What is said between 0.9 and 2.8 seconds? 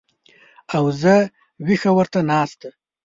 زه وېښه ورته ناسته